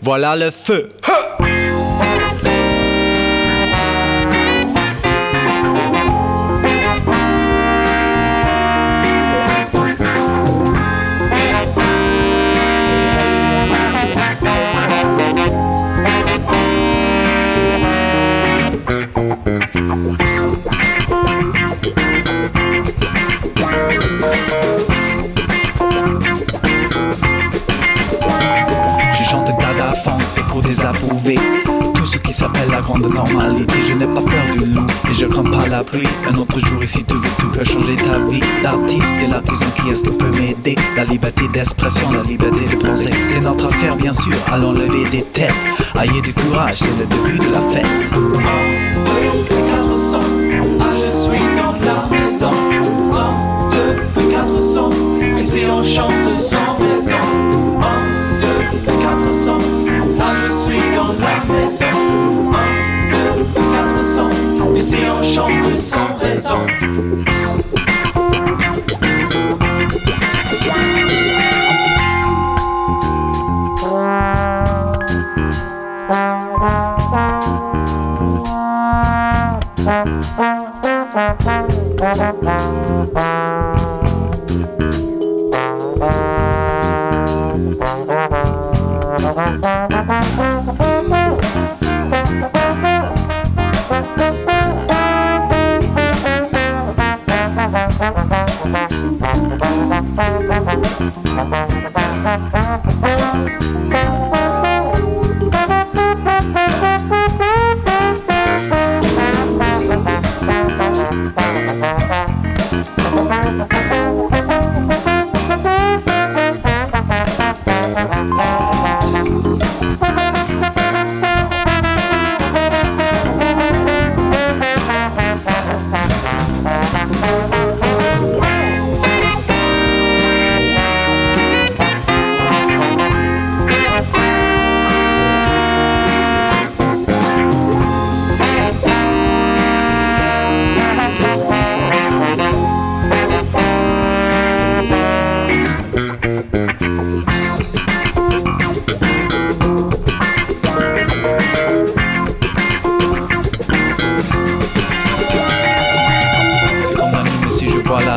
[0.00, 0.88] Voilà le feu.
[30.68, 31.38] Désapprouver
[31.94, 33.72] tout ce qui s'appelle la grande normalité.
[33.88, 36.06] Je n'ai pas peur du loup et je crains pas la pluie.
[36.30, 38.42] Un autre jour ici, tu veux, tu peux changer ta vie.
[38.62, 40.76] L'artiste et l'artisan qui est-ce qui peut m'aider?
[40.94, 43.10] La liberté d'expression, la liberté de penser.
[43.22, 44.36] C'est notre affaire, bien sûr.
[44.52, 45.54] Allons lever des têtes.
[45.98, 47.86] Ayez du courage, c'est le début de la fête.
[50.80, 52.52] Ah, je suis dans la maison.
[53.14, 55.38] Un, deux, quatre.
[55.38, 56.27] Et si on chante
[65.48, 66.66] si on chante sans raison.
[113.50, 114.37] Oh,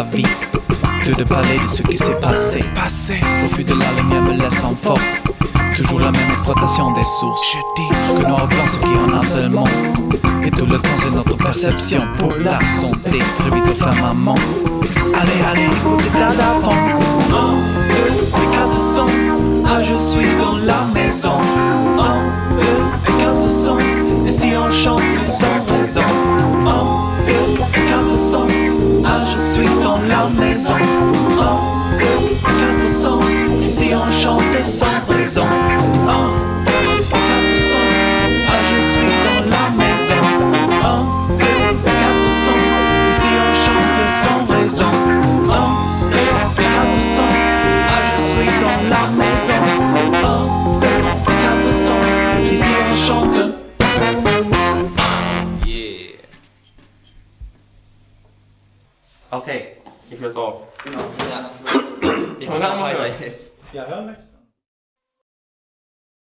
[0.00, 0.26] la vie.
[1.16, 2.62] De parler de ce qui s'est passé.
[2.74, 3.20] Passé.
[3.42, 5.20] Refus de la lumière me laisse en force.
[5.76, 7.40] Toujours la même exploitation des sources.
[7.52, 7.88] Je dis
[8.20, 9.64] que noir et blanc, ce qui en a seulement.
[10.44, 13.18] Et tout le temps, c'est notre perception pour la santé.
[13.38, 14.36] Très vite, faire maman.
[15.20, 16.72] Allez, allez, écoutez Dada Funk.
[16.72, 17.50] Un,
[17.88, 18.12] deux,
[18.42, 19.06] et quatre cents.
[19.66, 21.40] Ah, je suis dans la maison.
[21.98, 23.78] Un, deux, et quatre cents.
[24.26, 25.69] Et si on chante raison.
[33.70, 35.46] Si on chante sans raison.
[35.46, 36.30] Un,
[36.66, 37.88] deux, et quatre cents.
[38.48, 40.22] Ah, je suis dans la maison.
[40.82, 41.02] Un,
[41.38, 42.28] deux, et quatre.
[43.08, 44.92] Et si on chante sans raison.
[45.48, 45.68] Un,
[46.10, 47.34] deux, et quatre cents.
[47.88, 49.62] Ah, je suis dans la maison.
[50.24, 50.42] Un,
[50.80, 51.70] deux, quatre.
[52.50, 53.40] Et si on chante.
[59.32, 59.60] Okay,
[60.10, 60.54] ich höre auf.
[60.82, 60.98] Genau.
[61.30, 61.50] Ja,
[62.40, 63.59] ich noch weiter jetzt.
[63.72, 64.29] Ja, hören möchtest